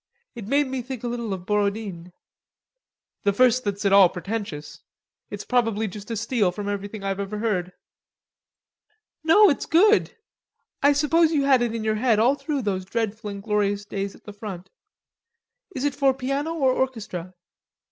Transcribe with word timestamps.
It 0.33 0.47
made 0.47 0.65
me 0.65 0.81
think 0.81 1.03
a 1.03 1.07
little 1.07 1.31
of 1.31 1.45
Borodine." 1.45 2.11
"The 3.23 3.33
first 3.33 3.63
that's 3.63 3.85
at 3.85 3.93
all 3.93 4.09
pretentious. 4.09 4.81
It's 5.29 5.45
probably 5.45 5.87
just 5.87 6.09
a 6.09 6.17
steal 6.17 6.51
from 6.51 6.67
everything 6.67 7.03
I've 7.03 7.19
ever 7.19 7.37
heard." 7.37 7.71
"No, 9.23 9.47
it's 9.51 9.67
good. 9.67 10.17
I 10.81 10.91
suppose 10.93 11.31
you 11.33 11.43
had 11.43 11.61
it 11.61 11.75
in 11.75 11.83
your 11.83 11.97
head 12.01 12.17
all 12.17 12.33
through 12.33 12.63
those 12.63 12.83
dreadful 12.83 13.29
and 13.29 13.43
glorious 13.43 13.85
days 13.85 14.15
at 14.15 14.23
the 14.23 14.33
front.... 14.33 14.71
Is 15.75 15.83
it 15.85 15.93
for 15.93 16.15
piano 16.15 16.55
or 16.55 16.71
orchestra?" 16.73 17.35